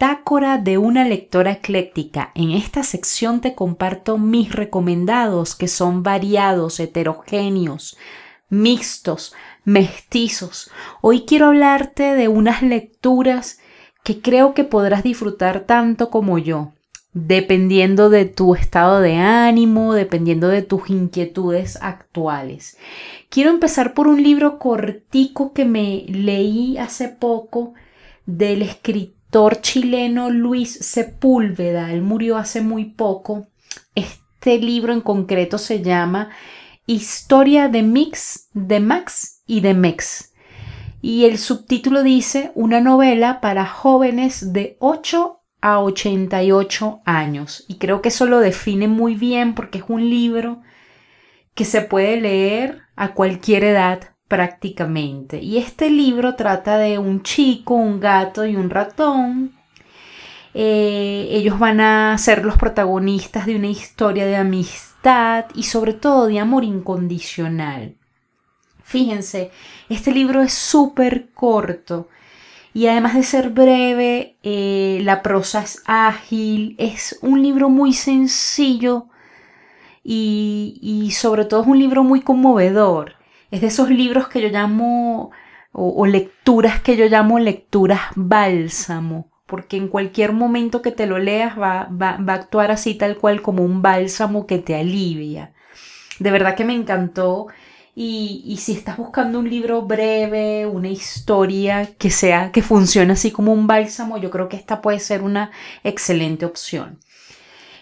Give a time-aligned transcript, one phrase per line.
[0.00, 2.30] De una lectora ecléctica.
[2.36, 7.96] En esta sección te comparto mis recomendados que son variados, heterogéneos,
[8.48, 9.34] mixtos,
[9.64, 10.70] mestizos.
[11.00, 13.58] Hoy quiero hablarte de unas lecturas
[14.04, 16.74] que creo que podrás disfrutar tanto como yo,
[17.12, 22.78] dependiendo de tu estado de ánimo, dependiendo de tus inquietudes actuales.
[23.30, 27.74] Quiero empezar por un libro cortico que me leí hace poco
[28.26, 29.17] del escritor
[29.60, 33.46] chileno Luis Sepúlveda, él murió hace muy poco.
[33.94, 36.30] Este libro en concreto se llama
[36.86, 40.32] Historia de Mix, de Max y de Mex.
[41.00, 47.64] Y el subtítulo dice Una novela para jóvenes de 8 a 88 años.
[47.68, 50.62] Y creo que eso lo define muy bien porque es un libro
[51.54, 55.40] que se puede leer a cualquier edad prácticamente.
[55.42, 59.52] Y este libro trata de un chico, un gato y un ratón.
[60.54, 66.26] Eh, ellos van a ser los protagonistas de una historia de amistad y sobre todo
[66.26, 67.96] de amor incondicional.
[68.82, 69.50] Fíjense,
[69.88, 72.08] este libro es súper corto
[72.74, 79.06] y además de ser breve, eh, la prosa es ágil, es un libro muy sencillo
[80.02, 83.17] y, y sobre todo es un libro muy conmovedor.
[83.50, 85.30] Es de esos libros que yo llamo,
[85.72, 91.58] o, lecturas que yo llamo lecturas bálsamo, porque en cualquier momento que te lo leas
[91.58, 95.52] va, va, a actuar así tal cual como un bálsamo que te alivia.
[96.18, 97.46] De verdad que me encantó.
[97.94, 103.32] Y, y, si estás buscando un libro breve, una historia que sea, que funcione así
[103.32, 105.50] como un bálsamo, yo creo que esta puede ser una
[105.82, 107.00] excelente opción.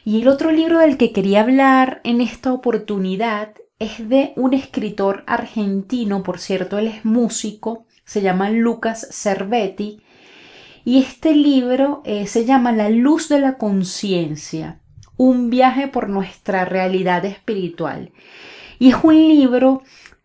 [0.07, 5.25] Y el otro libro del que quería hablar en esta oportunidad es de un escritor
[5.27, 10.01] argentino, por cierto, él es músico, se llama Lucas Cervetti,
[10.85, 14.81] y este libro eh, se llama La luz de la conciencia,
[15.17, 18.13] un viaje por nuestra realidad espiritual.
[18.79, 19.83] Y es un libro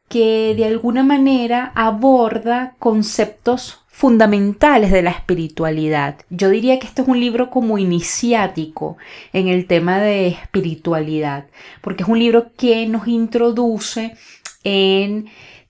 [0.08, 6.16] que de alguna manera aborda conceptos fundamentales de la espiritualidad.
[6.32, 8.98] Yo diría que este es un libro como iniciático
[9.32, 11.46] en el tema de espiritualidad,
[11.82, 14.16] porque es un libro que nos introduce
[14.64, 15.28] en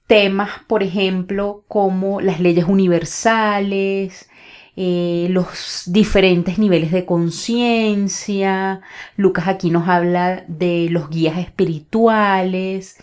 [0.08, 4.30] temas, por ejemplo, como las leyes universales,
[4.76, 8.82] eh, los diferentes niveles de conciencia.
[9.18, 12.98] Lucas aquí nos habla de los guías espirituales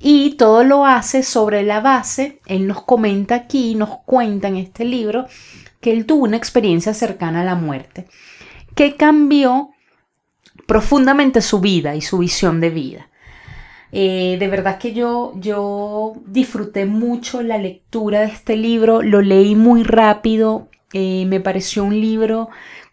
[0.00, 2.40] y todo lo hace sobre la base.
[2.46, 5.26] Él nos comenta aquí, nos cuenta en este libro
[5.80, 8.06] que él tuvo una experiencia cercana a la muerte
[8.74, 9.70] que cambió
[10.66, 13.08] profundamente su vida y su visión de vida.
[13.92, 19.54] Eh, de verdad que yo, yo disfruté mucho la lectura de este libro, lo leí
[19.54, 22.48] muy rápido, eh, me pareció un libro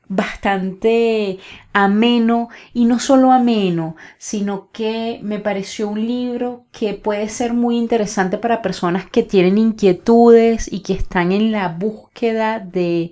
[0.09, 1.39] bastante
[1.73, 7.77] ameno y no solo ameno, sino que me pareció un libro que puede ser muy
[7.77, 13.11] interesante para personas que tienen inquietudes y que están en la búsqueda de,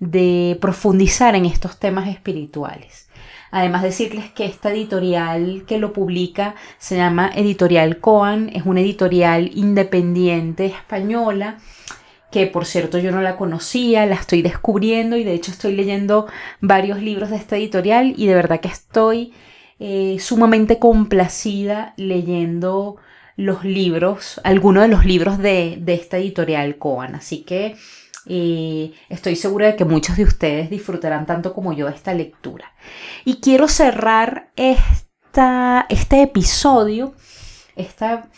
[0.00, 3.08] de profundizar en estos temas espirituales.
[3.52, 9.50] Además decirles que esta editorial que lo publica se llama Editorial Coan, es una editorial
[9.54, 11.58] independiente española
[12.32, 16.26] que por cierto yo no la conocía, la estoy descubriendo y de hecho estoy leyendo
[16.60, 19.32] varios libros de esta editorial y de verdad que estoy
[19.78, 22.96] eh, sumamente complacida leyendo
[23.36, 27.14] los libros, algunos de los libros de, esta editorial Coan.
[27.14, 27.76] Así que
[28.26, 32.72] eh, estoy segura de que muchos de ustedes disfrutarán tanto como yo esta lectura.
[33.24, 37.14] Y quiero cerrar esta, este episodio,
[37.76, 38.28] esta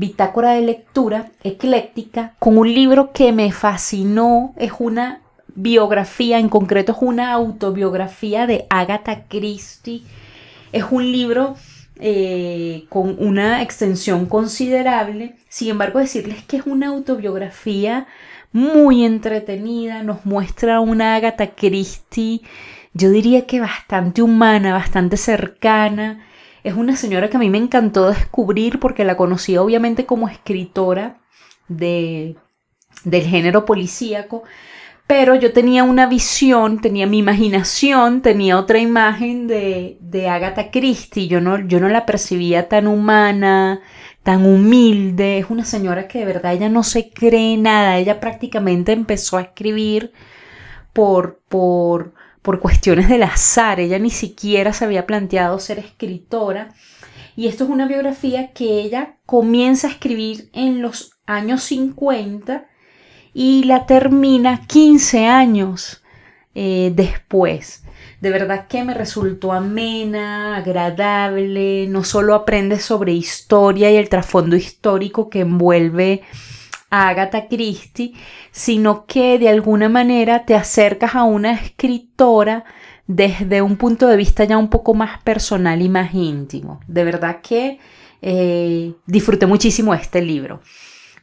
[0.00, 4.54] bitácora de lectura ecléctica con un libro que me fascinó.
[4.56, 5.20] Es una
[5.54, 10.02] biografía, en concreto es una autobiografía de Agatha Christie.
[10.72, 11.54] Es un libro
[11.96, 15.36] eh, con una extensión considerable.
[15.50, 18.06] Sin embargo, decirles que es una autobiografía
[18.52, 20.02] muy entretenida.
[20.02, 22.40] Nos muestra una Agatha Christie,
[22.94, 26.24] yo diría que bastante humana, bastante cercana
[26.64, 31.20] es una señora que a mí me encantó descubrir porque la conocí obviamente como escritora
[31.68, 32.36] de,
[33.04, 34.42] del género policíaco,
[35.06, 41.26] pero yo tenía una visión, tenía mi imaginación, tenía otra imagen de, de Agatha Christie.
[41.26, 43.80] Yo no, yo no la percibía tan humana,
[44.22, 45.38] tan humilde.
[45.38, 47.98] Es una señora que de verdad ella no se cree nada.
[47.98, 50.12] Ella prácticamente empezó a escribir
[50.92, 53.80] por, por, por cuestiones del azar.
[53.80, 56.74] Ella ni siquiera se había planteado ser escritora.
[57.36, 62.66] Y esto es una biografía que ella comienza a escribir en los años 50
[63.32, 66.02] y la termina 15 años
[66.54, 67.84] eh, después.
[68.20, 74.56] De verdad que me resultó amena, agradable, no solo aprendes sobre historia y el trasfondo
[74.56, 76.22] histórico que envuelve
[76.90, 78.14] a Agatha Christie,
[78.50, 82.64] sino que de alguna manera te acercas a una escritora
[83.06, 86.80] desde un punto de vista ya un poco más personal y más íntimo.
[86.86, 87.78] De verdad que
[88.22, 90.60] eh, disfruté muchísimo este libro.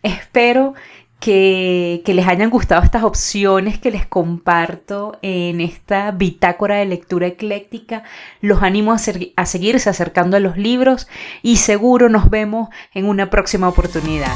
[0.03, 0.73] Espero
[1.19, 8.03] que, les hayan gustado estas opciones que les comparto en esta bitácora de lectura ecléctica.
[8.41, 8.97] Los animo a,
[9.35, 11.07] a seguirse acercando a los libros
[11.41, 14.33] y seguro nos vemos en una próxima oportunidad.